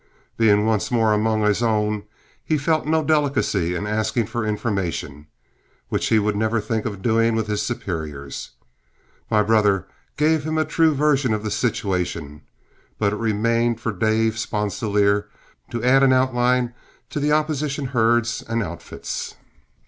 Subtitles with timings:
[0.35, 2.05] Being once more among his own,
[2.43, 5.27] he felt no delicacy in asking for information
[5.89, 8.49] which he would never think of doing with his superiors.
[9.29, 9.85] My brother
[10.17, 12.41] gave him a true version of the situation,
[12.97, 15.27] but it remained for Dave Sponsilier
[15.69, 16.73] to add an outline
[17.15, 19.35] of the opposition herds and outfits.